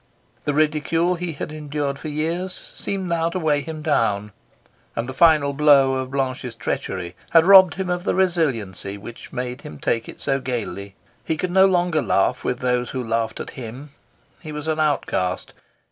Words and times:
The 0.45 0.55
ridicule 0.55 1.13
he 1.13 1.33
had 1.33 1.51
endured 1.51 1.99
for 1.99 2.07
years 2.07 2.53
seemed 2.55 3.07
now 3.07 3.29
to 3.29 3.37
weigh 3.37 3.61
him 3.61 3.83
down, 3.83 4.31
and 4.95 5.07
the 5.07 5.13
final 5.13 5.53
blow 5.53 5.93
of 5.93 6.09
Blanche's 6.09 6.55
treachery 6.55 7.15
had 7.29 7.45
robbed 7.45 7.75
him 7.75 7.87
of 7.91 8.03
the 8.03 8.15
resiliency 8.15 8.97
which 8.97 9.25
had 9.25 9.33
made 9.33 9.61
him 9.61 9.77
take 9.77 10.09
it 10.09 10.19
so 10.19 10.39
gaily. 10.39 10.95
He 11.23 11.37
could 11.37 11.51
no 11.51 11.67
longer 11.67 12.01
laugh 12.01 12.43
with 12.43 12.61
those 12.61 12.89
who 12.89 13.03
laughed 13.03 13.39
at 13.39 13.51
him. 13.51 13.91
He 14.41 14.51
was 14.51 14.67
an 14.67 14.79
outcast. 14.79 15.53